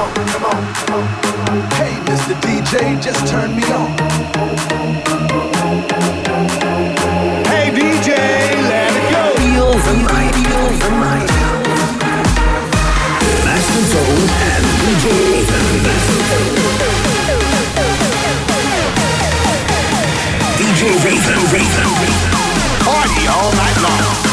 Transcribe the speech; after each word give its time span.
on, 0.00 0.14
come 0.32 0.44
on. 0.44 0.62
Hey, 1.76 1.92
Mr. 2.08 2.34
DJ, 2.40 3.00
just 3.02 3.26
turn 3.26 3.54
me 3.54 3.64
on. 3.64 3.90
Hey, 7.44 7.68
DJ, 7.70 8.10
let 8.70 8.92
it 8.96 9.06
go. 9.12 9.22
Feel 9.40 9.72
the 9.86 9.94
night, 10.08 10.34
feel 10.34 10.66
the 10.82 10.90
night. 11.04 11.30
Master 13.44 13.84
Zone 13.92 14.28
and 14.52 14.64
DJ 14.80 15.04
Ethan. 15.36 15.66
DJ 20.58 20.82
Ethan, 21.12 21.40
Ethan, 21.60 21.90
Party 22.84 23.22
all 23.28 23.52
night 23.52 23.78
long. 23.82 24.29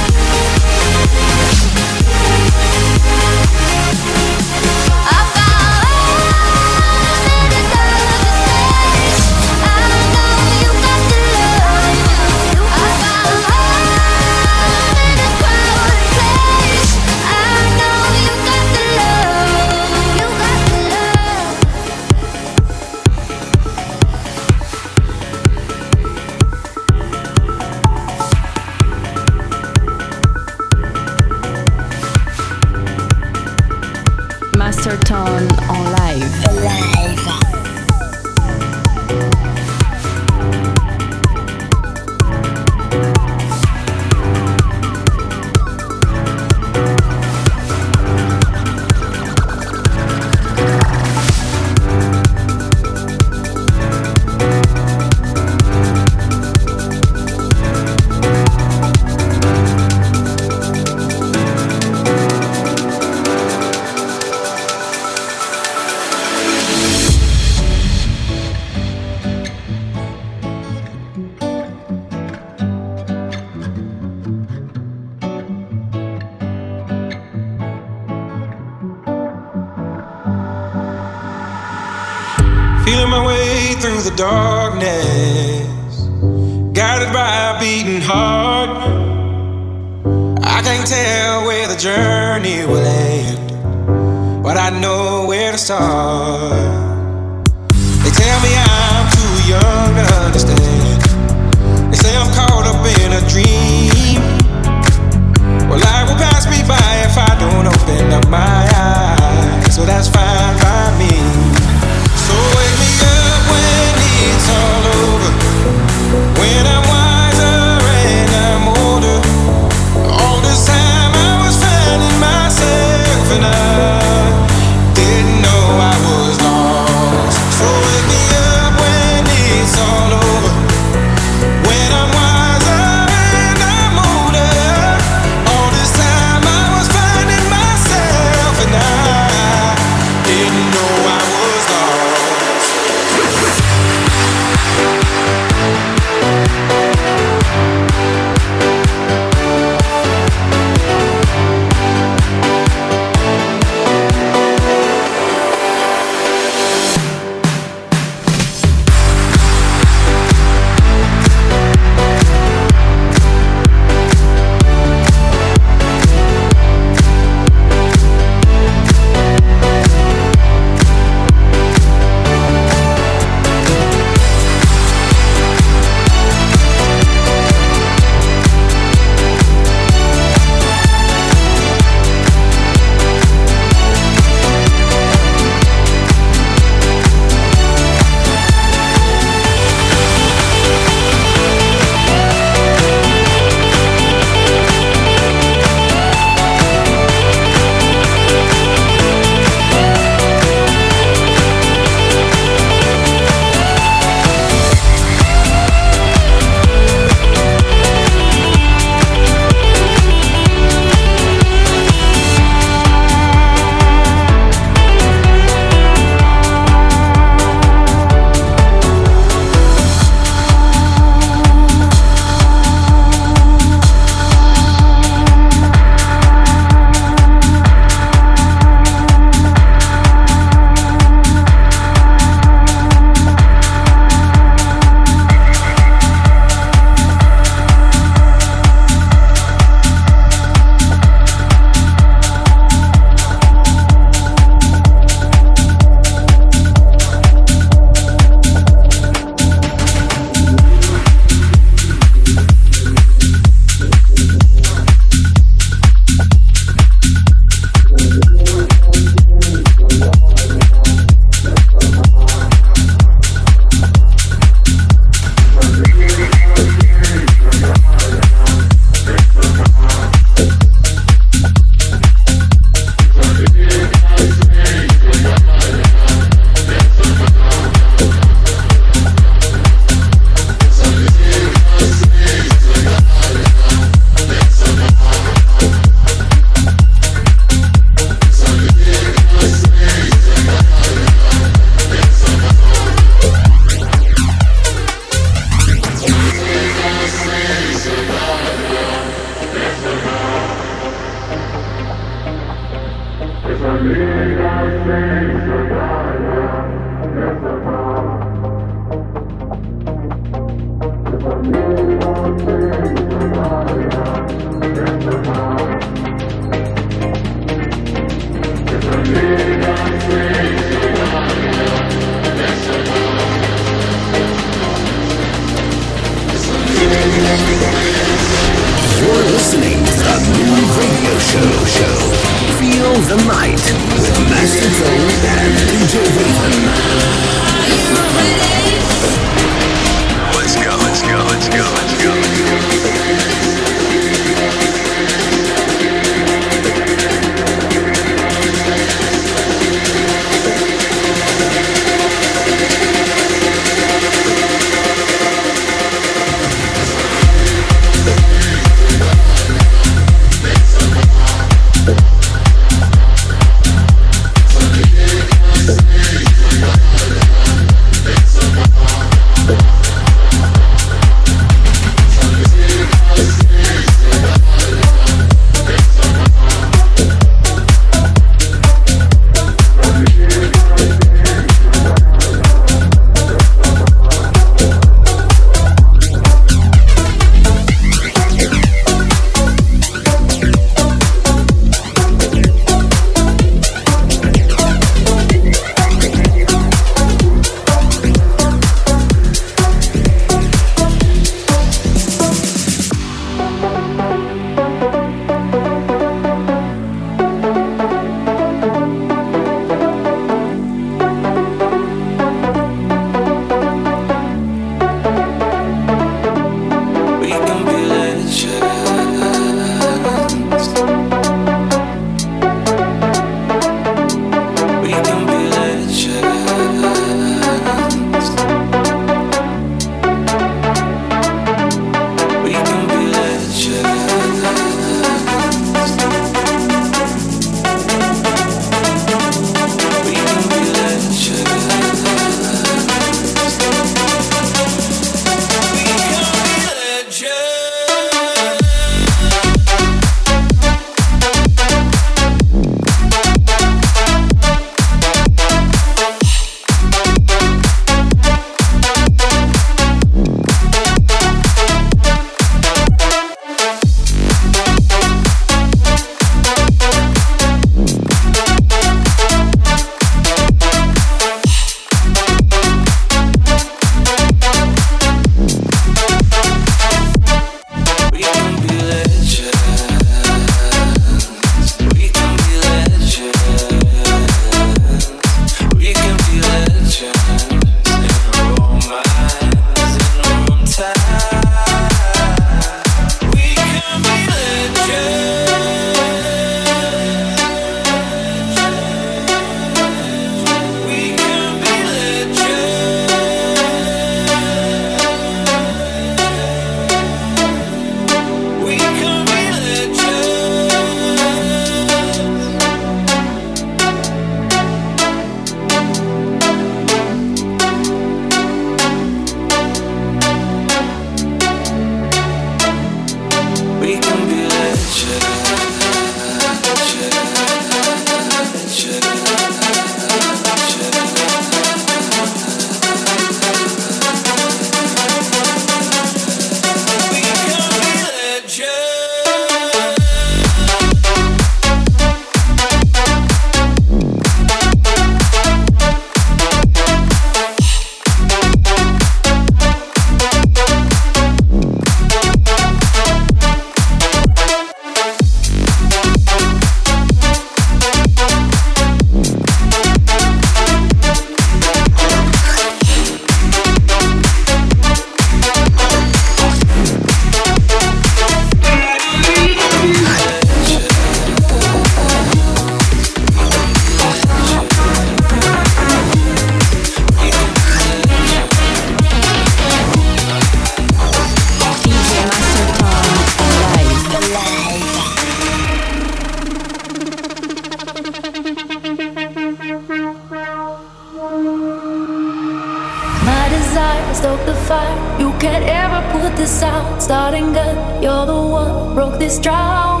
This 596.38 596.62
out, 596.62 597.02
starting 597.02 597.52
good. 597.52 597.76
You're 598.02 598.24
the 598.26 598.40
one 598.40 598.94
broke 598.94 599.18
this 599.18 599.38
drought. 599.38 600.00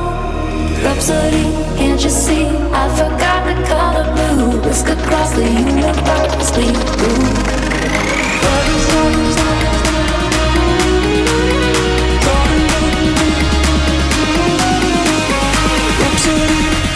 Rhapsody 0.84 1.42
can't 1.76 2.02
you 2.02 2.10
see? 2.10 2.46
I 2.82 2.84
forgot 3.00 3.40
the 3.48 3.54
color 3.66 4.06
blue. 4.14 4.60
Whisk 4.62 4.88
across 4.88 5.30
the 5.34 5.44
universe, 5.44 6.50
we 6.58 6.66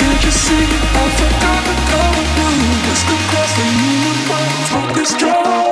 Can't 0.00 0.24
you 0.24 0.32
see? 0.44 0.66
I 1.00 1.04
forgot 1.18 1.60
the 1.68 1.76
color 1.90 2.26
blue. 2.36 2.60
Whisk 2.86 3.08
across 3.16 3.50
the 3.58 3.66
universe, 3.90 4.68
focus 4.70 5.08
strong. 5.10 5.71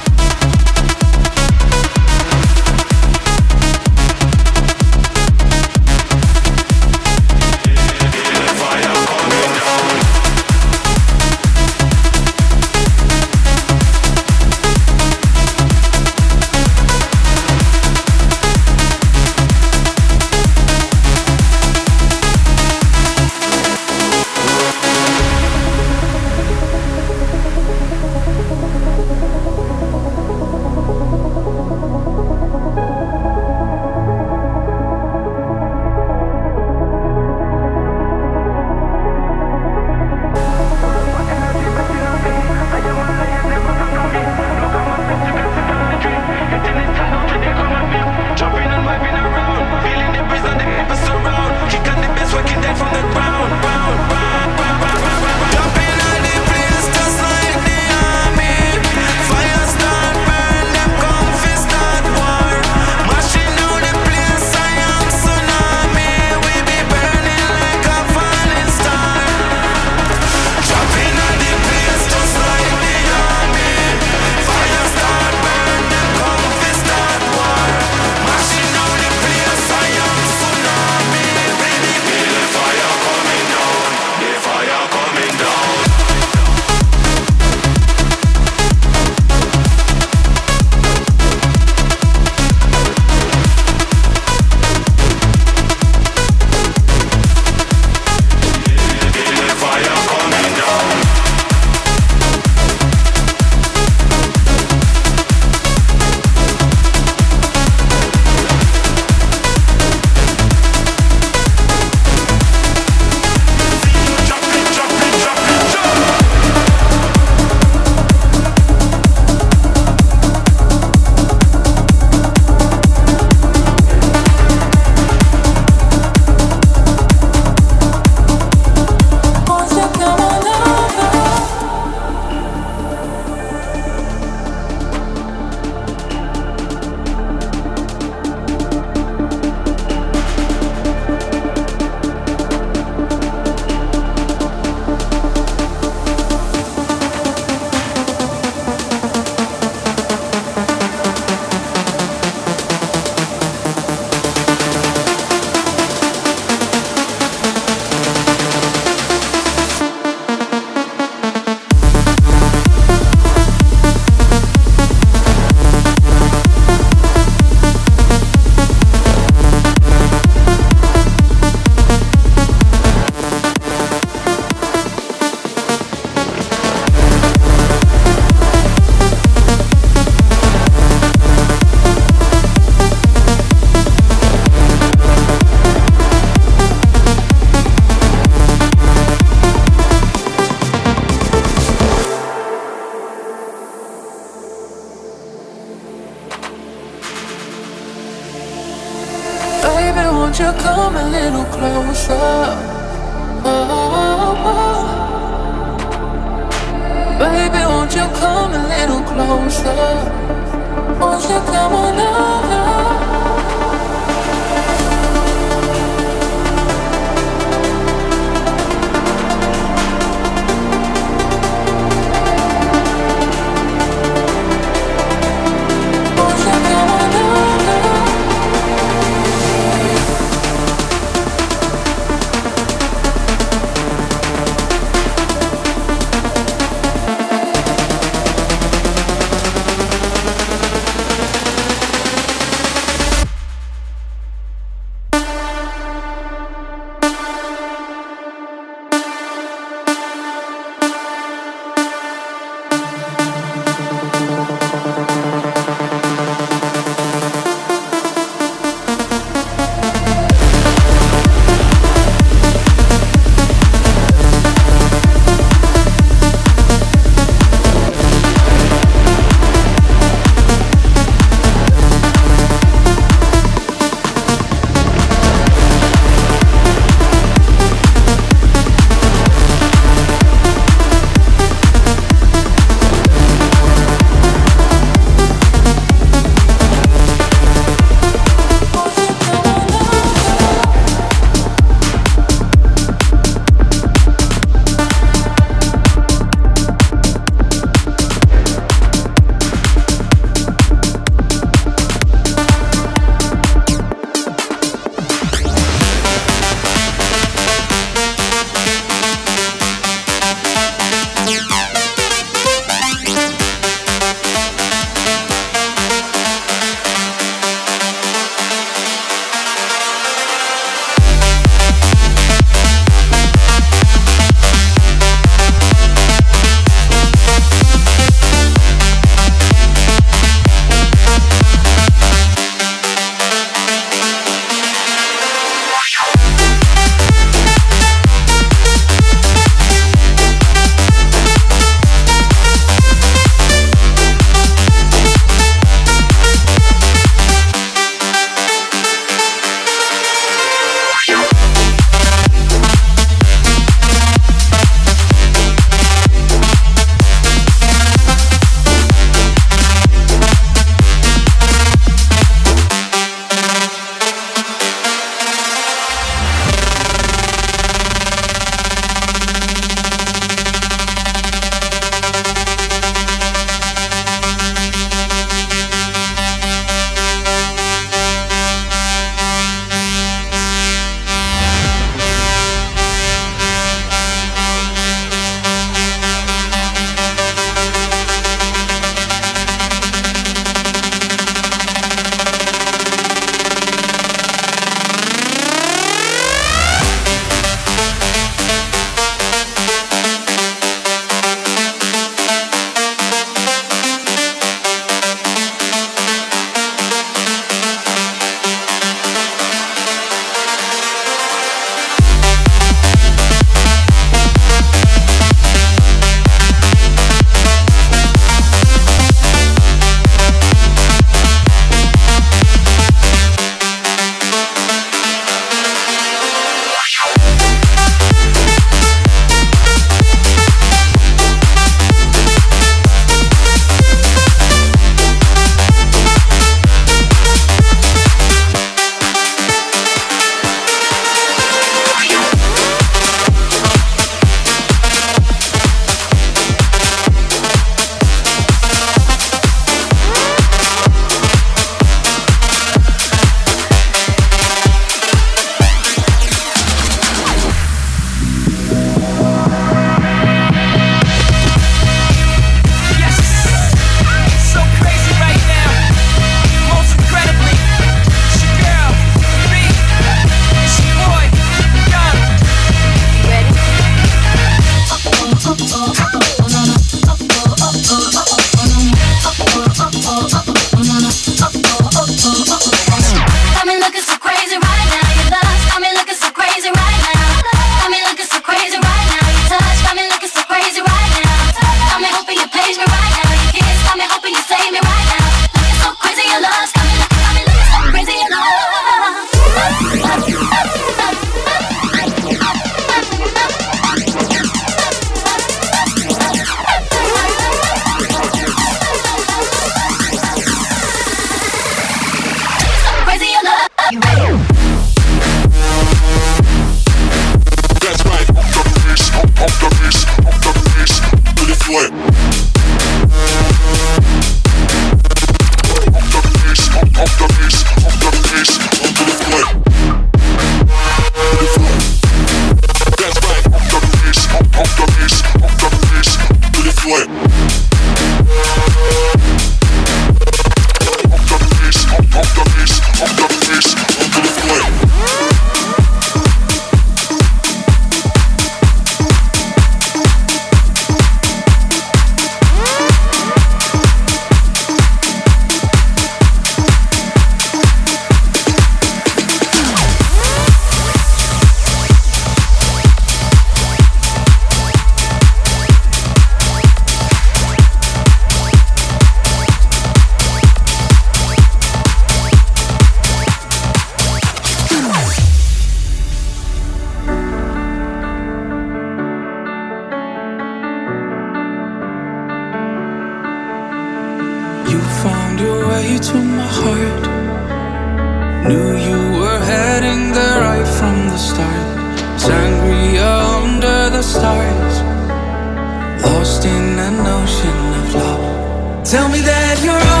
lost 596.03 596.45
in 596.45 596.79
an 596.87 596.99
ocean 597.19 597.59
of 597.81 597.95
love. 597.95 598.83
Tell 598.83 599.07
me 599.09 599.19
that 599.21 599.57
you're. 599.63 600.00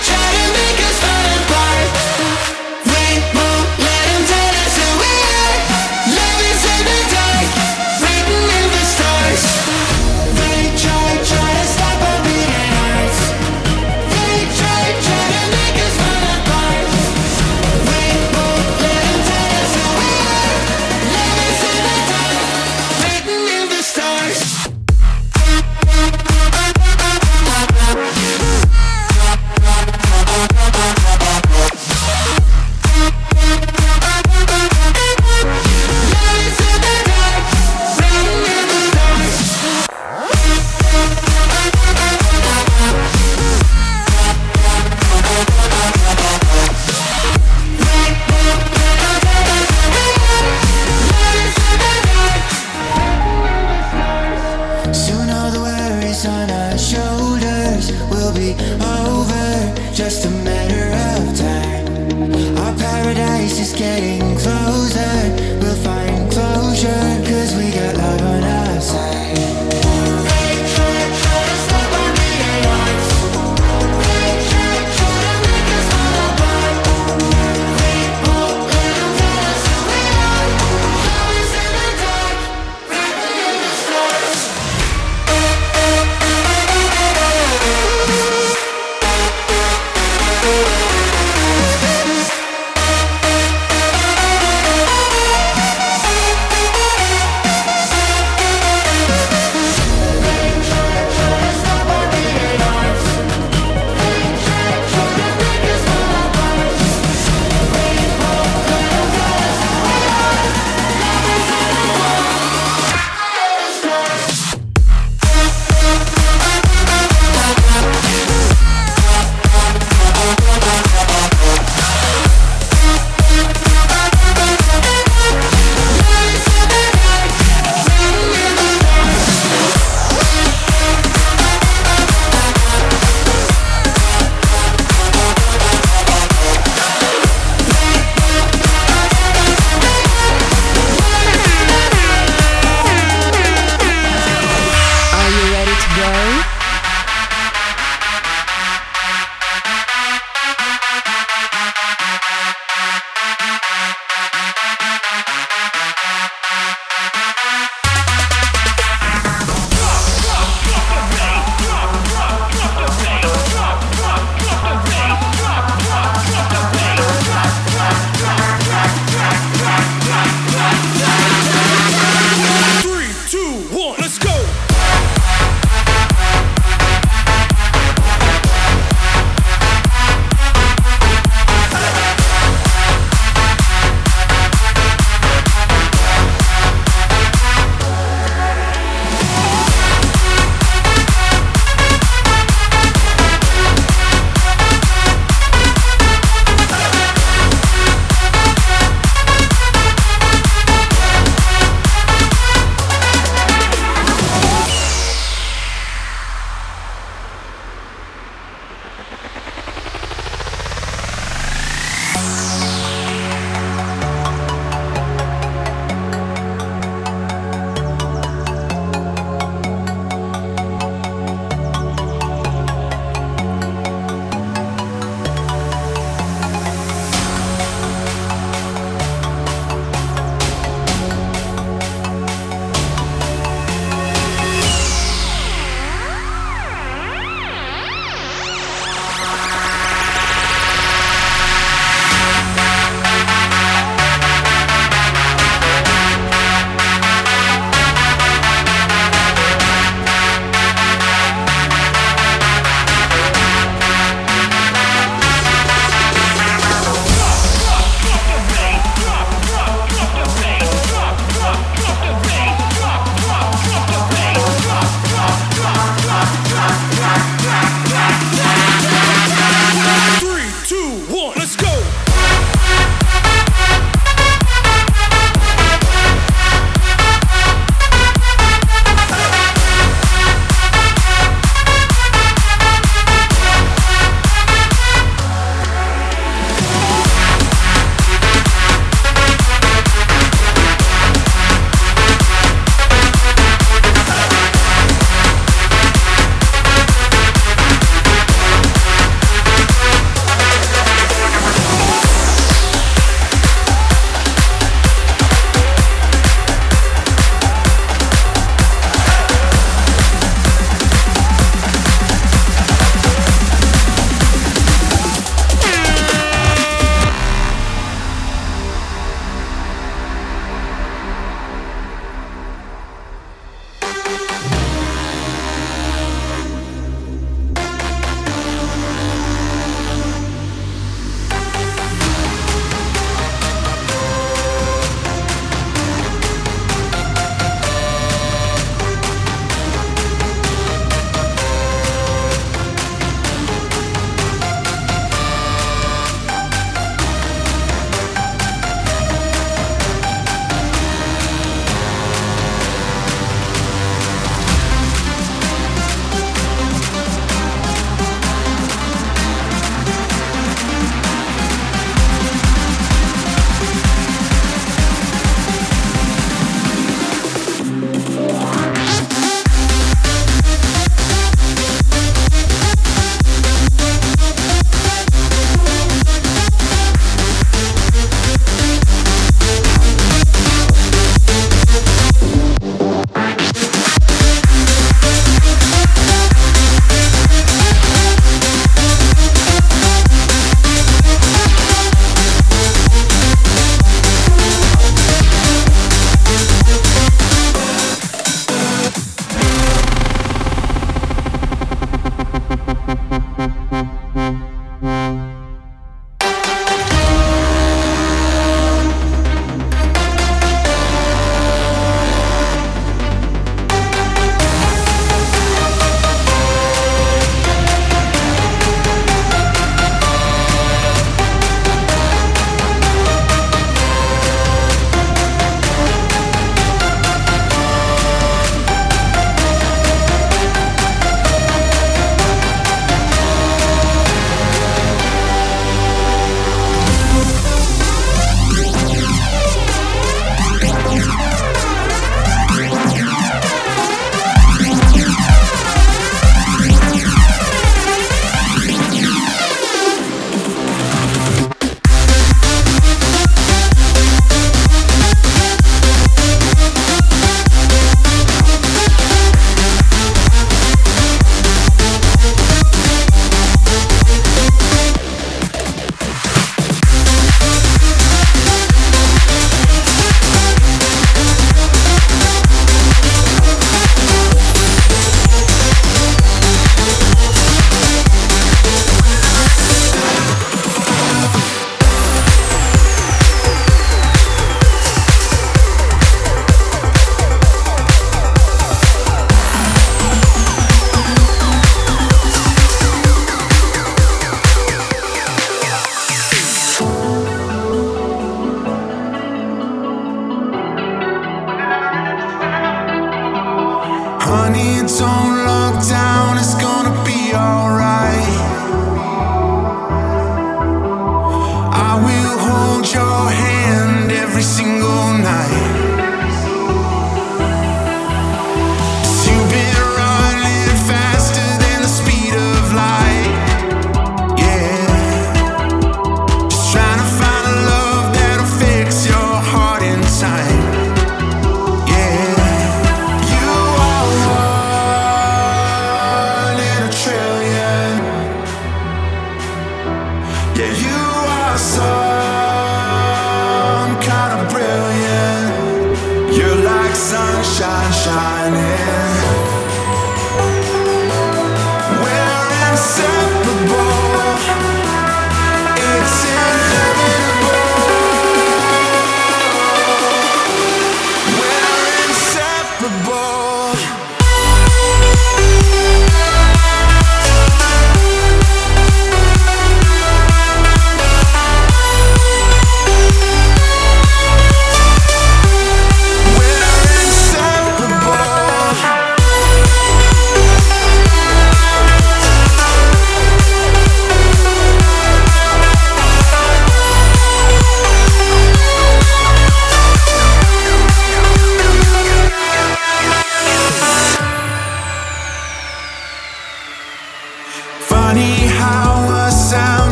Change. 0.00 0.27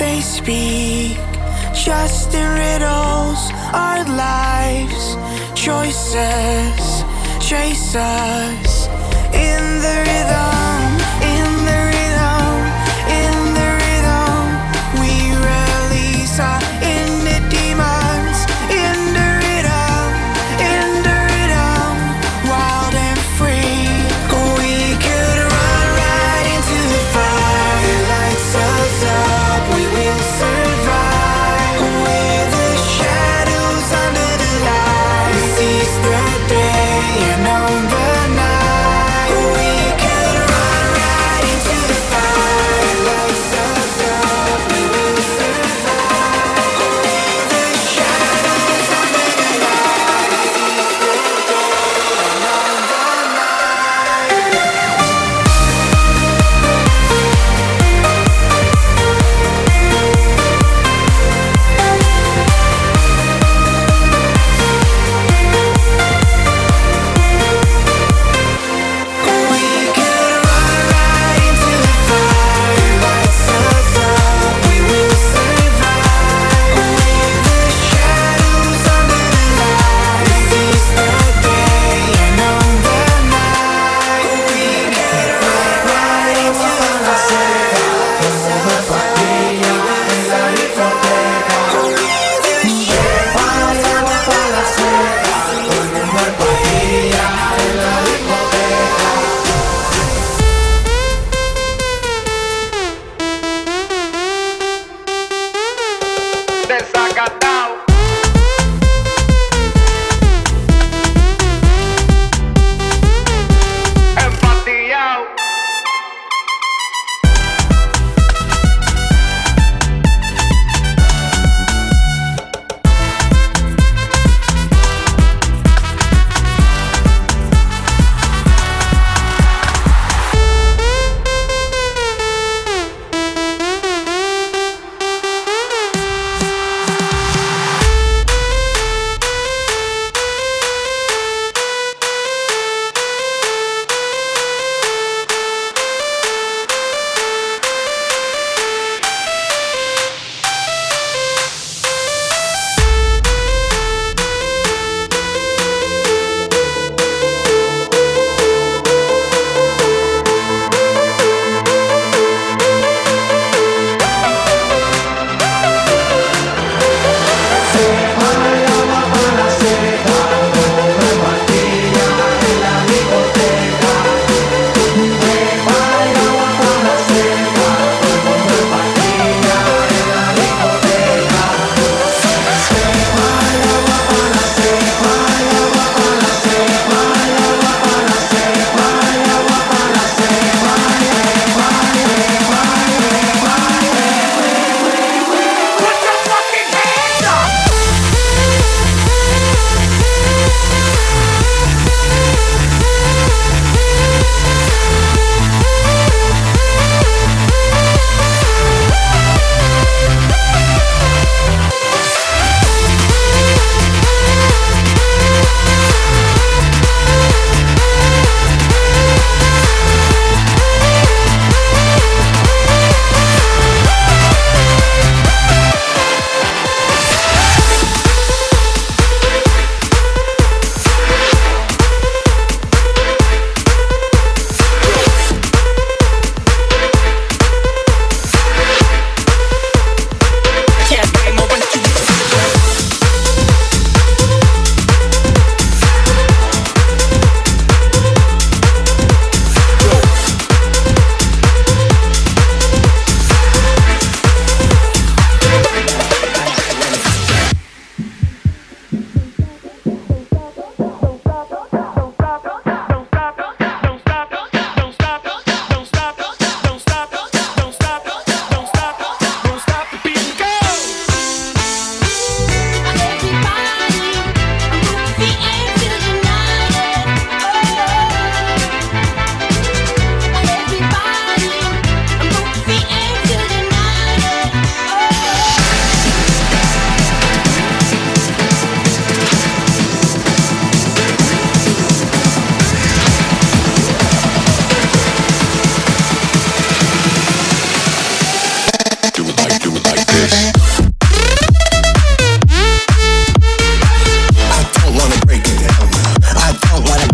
they 0.00 0.20
speak. 0.22 1.18
Just 1.74 2.32
in 2.34 2.48
riddles, 2.64 3.42
our 3.72 4.02
lives, 4.04 5.16
choices 5.54 7.04
chase 7.38 7.94
us 7.94 8.88
in 9.34 9.62
the 9.84 9.94
rhythm. 10.06 10.69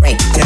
Wait. 0.06 0.45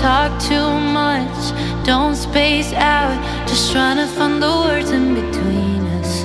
talk 0.00 0.32
too 0.40 0.70
much, 0.94 1.52
don't 1.84 2.16
space 2.16 2.72
out. 2.72 3.18
Just 3.46 3.70
trying 3.70 3.98
to 3.98 4.06
find 4.06 4.42
the 4.42 4.48
words 4.48 4.90
in 4.90 5.14
between 5.14 5.82
us. 5.98 6.24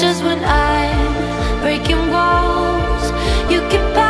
Just 0.00 0.22
when 0.22 0.38
I'm 0.44 1.60
breaking 1.62 2.10
walls, 2.10 3.04
you 3.50 3.60
can. 3.70 3.82
Pass 3.92 4.01